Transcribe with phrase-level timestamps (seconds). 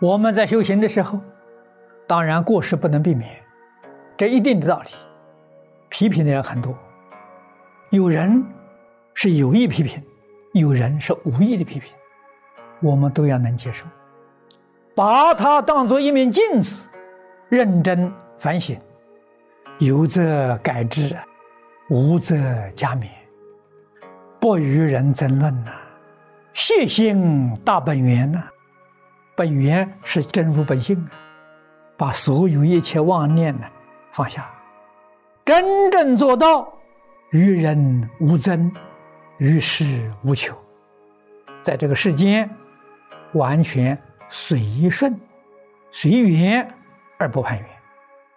[0.00, 1.20] 我们在修行的时候，
[2.06, 3.30] 当然过失不能避免，
[4.16, 4.90] 这一定的道理。
[5.88, 6.72] 批评的人很多，
[7.90, 8.44] 有人
[9.12, 10.00] 是有意批评，
[10.52, 11.90] 有人是无意的批评，
[12.80, 13.86] 我们都要能接受，
[14.94, 16.86] 把它当做一面镜子，
[17.48, 18.78] 认真反省，
[19.78, 21.16] 有则改之，
[21.90, 22.36] 无则
[22.72, 23.08] 加勉，
[24.38, 25.72] 不与人争论呐，
[26.54, 28.44] 谢心大本源呐。
[29.38, 31.14] 本源是真如本性啊，
[31.96, 33.66] 把所有一切妄念呢
[34.10, 34.50] 放下，
[35.44, 36.72] 真正做到
[37.30, 38.72] 与人无争，
[39.36, 40.56] 与世无求，
[41.62, 42.50] 在这个世间
[43.34, 43.96] 完全
[44.28, 45.20] 随顺、
[45.92, 46.74] 随缘
[47.16, 47.66] 而不攀缘，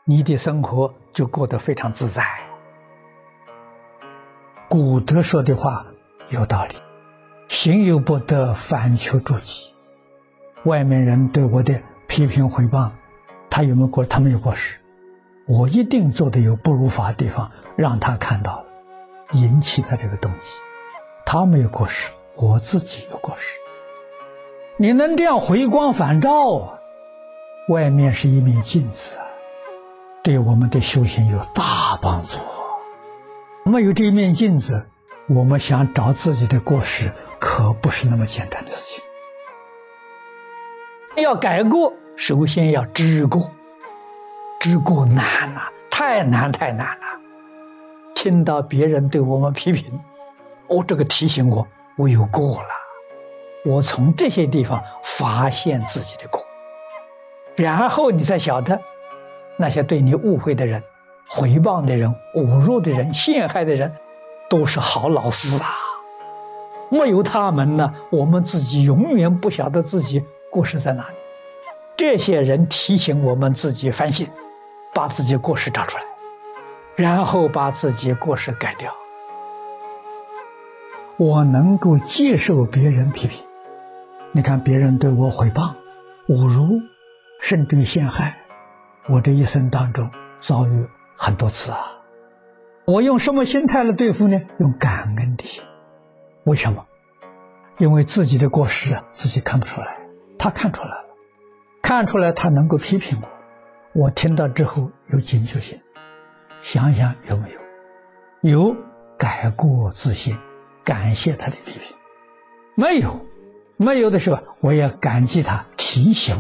[0.06, 2.24] 你的生活就过得非常自在。
[4.70, 5.84] 古德说的话
[6.30, 6.76] 有道理，
[7.48, 9.71] 行有不得，反求诸己。
[10.66, 12.92] 外面人对我的批评毁谤，
[13.50, 14.06] 他有没有过？
[14.06, 14.78] 他没有过失，
[15.48, 18.66] 我一定做的有不如法的地方，让他看到了，
[19.32, 20.58] 引起他这个动机。
[21.26, 23.58] 他没有过失，我自己有过失。
[24.78, 26.78] 你能这样回光返照啊？
[27.70, 29.16] 外面是一面镜子，
[30.24, 32.38] 对我们的修行有大帮助。
[33.64, 34.86] 没有这一面镜子，
[35.28, 39.04] 我们想找自己的过失，可不是那么简单的事情。
[41.18, 43.50] 要改过，首先要知过。
[44.60, 47.06] 知过难呐，太难太难了。
[48.14, 50.00] 听到别人对我们批评，
[50.68, 51.68] 哦，这个提醒我，
[51.98, 52.68] 我有过了。
[53.66, 56.44] 我从这些地方发现自己的过，
[57.56, 58.80] 然后你才晓得，
[59.58, 60.82] 那些对你误会的人、
[61.30, 63.92] 诽谤的人、侮辱的人、陷害的人，
[64.50, 65.70] 都是好老师啊。
[66.90, 70.24] 没有他们呢，我们自己永远不晓得自己。
[70.52, 71.16] 过失在哪里？
[71.98, 74.28] 这些人提醒我们自己反省，
[74.94, 76.04] 把自己过失找出来，
[76.96, 78.94] 然后把自己过失改掉。
[81.18, 83.44] 我能够接受别人批评，
[84.32, 85.74] 你看别人对我诽谤、
[86.28, 86.82] 侮辱，
[87.40, 88.36] 甚至陷害，
[89.08, 91.80] 我这一生当中遭遇很多次啊。
[92.86, 94.42] 我用什么心态来对付呢？
[94.58, 95.64] 用感恩的心。
[96.46, 96.86] 为什么？
[97.78, 100.01] 因为自己的过失啊，自己看不出来。
[100.42, 101.06] 他看出来了，
[101.84, 103.16] 看出来他能够批评
[103.94, 105.80] 我，我听到之后有警觉性，
[106.60, 107.48] 想想有没
[108.42, 108.76] 有，有
[109.20, 110.36] 改过自新，
[110.84, 111.82] 感谢他的批评，
[112.74, 113.24] 没有，
[113.78, 116.36] 没有的时候我也感激他提醒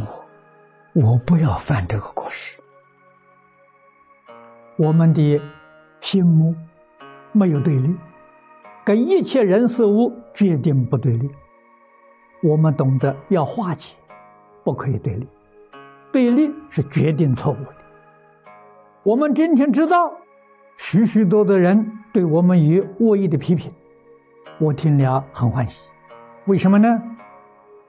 [0.95, 2.57] 我，我不要犯这个过失。
[4.78, 5.40] 我们的
[6.00, 6.56] 心目
[7.34, 7.95] 没有对立，
[8.84, 11.29] 跟一切人事物决定不对立。
[12.44, 13.94] 我们懂得要化解，
[14.63, 15.28] 不可以对立，
[16.12, 17.68] 对立是决定错误的。
[19.03, 20.12] 我们今天知道，
[20.75, 23.72] 许许多多人对我们有恶意的批评，
[24.59, 25.91] 我听了很欢喜。
[26.46, 27.00] 为什么呢？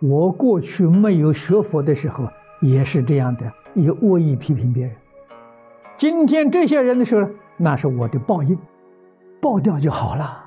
[0.00, 2.28] 我过去没有学佛的时候
[2.60, 4.94] 也是这样的，有恶意批评别人。
[5.96, 8.58] 今天这些人的时候，那是我的报应，
[9.40, 10.44] 报掉就好了。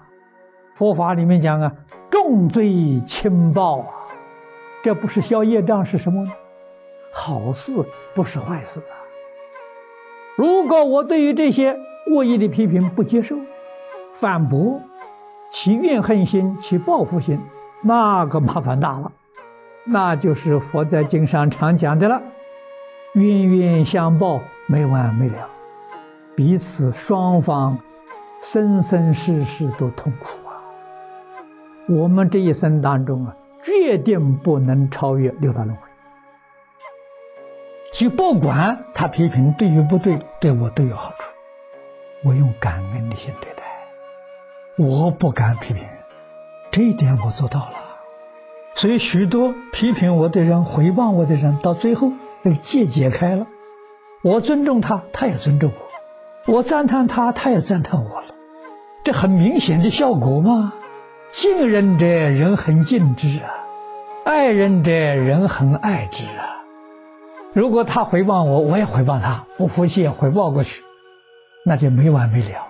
[0.76, 1.74] 佛法里面讲啊。
[2.12, 3.88] 重罪轻报啊，
[4.86, 6.32] 这不是消业障是什么呢？
[7.12, 8.94] 好事不是坏事啊。
[10.36, 11.76] 如果我对于这些
[12.12, 13.36] 恶意的批评不接受、
[14.14, 14.80] 反驳，
[15.50, 17.42] 其怨恨心、其报复心，
[17.82, 19.12] 那个麻烦大了。
[19.86, 22.22] 那就是佛在经上常讲的了：
[23.14, 25.50] 冤冤相报，没完没了，
[26.36, 27.76] 彼此双方
[28.40, 30.62] 生生世世都痛苦啊。
[31.90, 33.36] 我们这一生当中啊，
[33.66, 35.82] 决定不能超越六道轮回。
[37.92, 41.32] 就不管他批评对与不对，对我都有好处。
[42.24, 43.64] 我用感恩的心对待，
[44.78, 45.84] 我不敢批评，
[46.72, 47.74] 这一点我做到了。
[48.74, 52.12] 所以许多批评我的人、回谤我的人，到最后
[52.44, 53.48] 被结解开了。
[54.24, 58.36] 我尊重他，他也尊重我；我赞叹他，他也赞叹我了。
[59.04, 60.74] 这很明显的效果嘛。
[61.30, 63.48] 敬人者，人恒敬之啊；
[64.26, 66.66] 爱人者，人恒爱之啊。
[67.54, 70.84] 如果他回报我，我也回报他，不服气也回报过去，
[71.64, 72.68] 那就没完没了，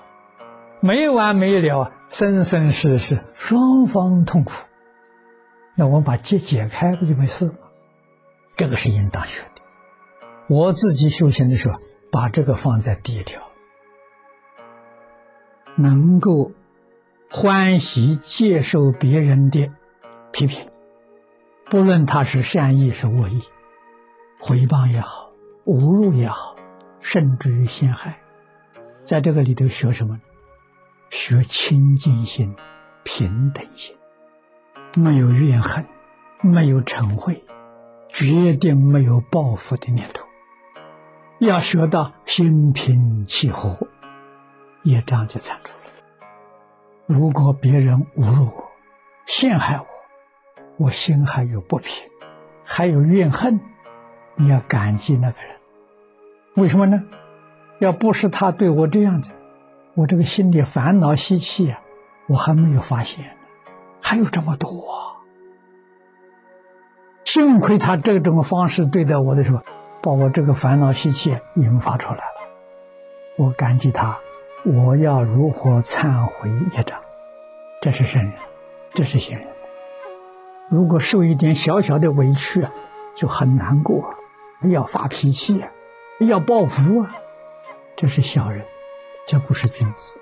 [0.81, 4.51] 没完没了，生生世世双方痛苦。
[5.75, 7.53] 那我们把结解开，不就没事了？
[8.57, 9.61] 这个是应当学的。
[10.47, 11.79] 我自己修行的时候，
[12.11, 13.41] 把这个放在第一条，
[15.77, 16.51] 能够。
[17.27, 19.73] 欢喜接受别人的
[20.31, 20.69] 批评，
[21.67, 23.41] 不论他是善意是恶意，
[24.39, 25.31] 回谤也好，
[25.65, 26.55] 侮辱也好，
[26.99, 28.19] 甚至于陷害，
[29.03, 30.21] 在这个里头学什么？
[31.09, 32.55] 学清净心、
[33.03, 33.95] 平等心，
[34.95, 35.85] 没有怨恨，
[36.41, 37.41] 没有嗔恚，
[38.09, 40.23] 决定没有报复的念头。
[41.39, 43.87] 要学到心平气和，
[44.83, 45.85] 也这样就铲除了。
[47.07, 48.71] 如果别人侮辱我、
[49.25, 49.85] 陷害我，
[50.77, 52.09] 我心还有不平，
[52.63, 53.59] 还有怨恨，
[54.35, 55.55] 你要感激那个人。
[56.55, 57.03] 为什么呢？
[57.79, 59.31] 要不是他对我这样子，
[59.93, 61.81] 我这个心里烦恼习气啊，
[62.27, 63.31] 我还没有发现呢，
[64.01, 64.71] 还有这么多。
[67.23, 69.61] 幸亏他这种方式对待我的时候。
[70.01, 72.21] 把我这个烦恼习气引发出来了，
[73.39, 74.15] 我感激他。
[74.63, 76.99] 我要如何忏悔业障？
[77.81, 78.33] 这是圣人，
[78.93, 79.47] 这是贤人。
[80.69, 82.71] 如果受一点小小的委屈啊，
[83.13, 84.15] 就很难过，
[84.63, 85.63] 要发脾气，
[86.19, 87.15] 要报复啊，
[87.95, 88.65] 这是小人，
[89.27, 90.19] 这不是君子。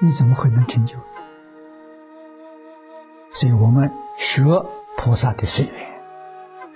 [0.00, 0.96] 你怎么会能成就？
[3.28, 4.42] 所以我们学
[4.96, 5.72] 菩萨的岁月。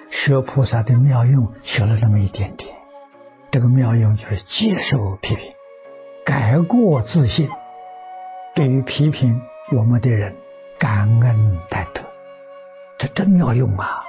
[0.09, 2.75] 学菩萨的妙用，学了那么一点点。
[3.51, 5.53] 这个妙用就是接受批评，
[6.25, 7.49] 改过自新。
[8.55, 9.41] 对于批评
[9.77, 10.35] 我们的人，
[10.79, 11.92] 感恩戴德，
[13.03, 14.05] 这真妙用啊！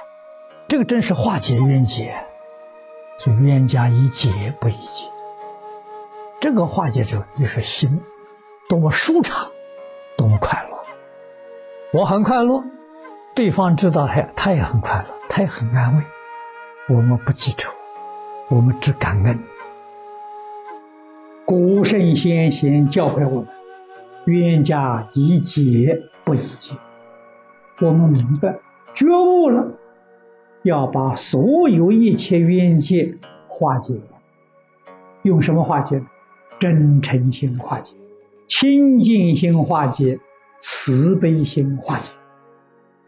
[0.68, 2.14] 这个真是化解冤结，
[3.18, 5.10] 所以冤家宜解不宜结。
[6.40, 8.00] 这个化解者就是心，
[8.68, 9.50] 多么舒畅，
[10.16, 10.78] 多么快乐。
[11.92, 12.62] 我很快乐，
[13.34, 15.06] 对方知道，他他也很快乐。
[15.28, 16.04] 他也很安慰，
[16.94, 17.72] 我们不记仇，
[18.48, 19.42] 我们只感恩。
[21.44, 23.48] 古圣先贤教诲我们：
[24.26, 26.76] 冤家宜解不宜结。
[27.80, 28.54] 我们明白
[28.94, 29.72] 觉悟了，
[30.62, 33.14] 要把所有一切冤结
[33.48, 33.94] 化解。
[35.22, 36.02] 用什么化解？
[36.58, 37.92] 真诚心化解，
[38.46, 40.18] 清净心化解，
[40.60, 42.10] 慈悲心化解。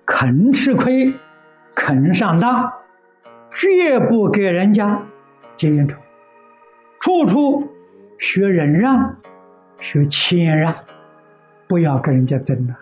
[0.05, 1.15] 肯吃亏。
[1.79, 2.73] 肯上当，
[3.53, 4.99] 绝不给人家
[5.57, 5.97] 结冤仇，
[6.99, 7.69] 处处
[8.19, 9.15] 学忍让，
[9.79, 10.75] 学谦让，
[11.69, 12.75] 不要跟人家争了。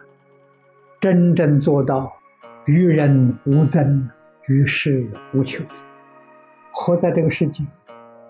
[1.00, 2.12] 真正做到
[2.66, 4.08] 与人无争，
[4.48, 5.64] 与世无求，
[6.72, 7.64] 活在这个世界，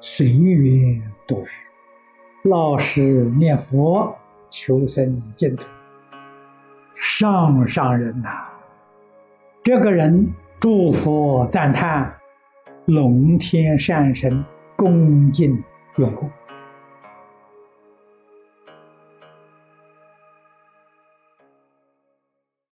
[0.01, 3.03] 随缘度日，老实
[3.37, 4.15] 念佛，
[4.51, 5.65] 求生净土。
[6.95, 8.29] 上上人呐，
[9.63, 10.33] 这个人。
[10.61, 12.11] 诸佛赞叹，
[12.87, 14.43] 龙天善神
[14.77, 15.63] 恭敬
[15.99, 16.27] 拥护。